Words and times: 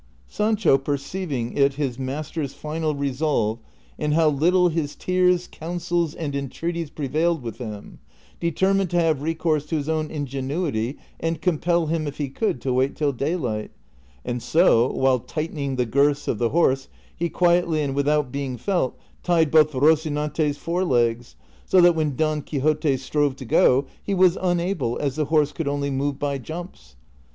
Sancho 0.25 0.79
perceiving 0.79 1.53
it 1.55 1.75
his 1.75 1.99
master's 1.99 2.55
final 2.55 2.95
resolve, 2.95 3.59
and 3.99 4.15
how 4.15 4.29
little 4.29 4.69
his 4.69 4.95
tears, 4.95 5.47
counsels, 5.47 6.15
and 6.15 6.35
entreaties 6.35 6.89
prevailed 6.89 7.43
with 7.43 7.59
him, 7.59 7.99
determined 8.39 8.89
to 8.89 8.99
have 8.99 9.21
recourse 9.21 9.67
to 9.67 9.75
his 9.75 9.87
own 9.87 10.09
ingenuity 10.09 10.97
and 11.19 11.39
compel 11.39 11.85
him 11.85 12.07
if 12.07 12.17
he 12.17 12.29
could 12.29 12.59
to 12.61 12.73
wait 12.73 12.95
till 12.95 13.11
daylight; 13.13 13.69
and 14.25 14.41
so, 14.41 14.91
while 14.91 15.19
tightening 15.19 15.75
the 15.75 15.85
girths 15.85 16.27
of 16.27 16.39
the 16.39 16.49
horse, 16.49 16.87
he 17.15 17.29
quietly 17.29 17.83
and 17.83 17.93
without 17.93 18.31
being 18.31 18.57
fe]t, 18.57 18.93
tied 19.21 19.51
both 19.51 19.71
liocinante's 19.71 20.57
fore 20.57 20.83
legs, 20.83 21.35
so 21.63 21.79
that 21.79 21.93
when 21.93 22.15
Don 22.15 22.41
Quixote 22.41 22.97
strove 22.97 23.35
to 23.35 23.45
go 23.45 23.85
he 24.01 24.15
was 24.15 24.35
unable 24.41 24.97
as 24.97 25.15
the 25.17 25.25
horse 25.25 25.51
could 25.51 25.67
only 25.67 25.91
move 25.91 26.17
by 26.17 26.39
jumps. 26.39 26.95